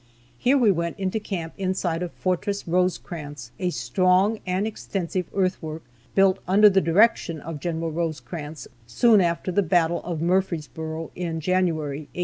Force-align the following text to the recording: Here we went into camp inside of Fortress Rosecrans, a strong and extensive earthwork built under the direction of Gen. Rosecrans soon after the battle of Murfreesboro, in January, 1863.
Here 0.39 0.57
we 0.57 0.71
went 0.71 0.97
into 0.97 1.19
camp 1.19 1.53
inside 1.59 2.01
of 2.01 2.11
Fortress 2.13 2.67
Rosecrans, 2.67 3.51
a 3.59 3.69
strong 3.69 4.39
and 4.47 4.65
extensive 4.65 5.27
earthwork 5.31 5.83
built 6.15 6.39
under 6.47 6.71
the 6.71 6.81
direction 6.81 7.39
of 7.39 7.59
Gen. 7.59 7.79
Rosecrans 7.81 8.67
soon 8.87 9.21
after 9.21 9.51
the 9.51 9.61
battle 9.61 10.01
of 10.01 10.19
Murfreesboro, 10.19 11.11
in 11.13 11.39
January, 11.39 12.09
1863. 12.15 12.19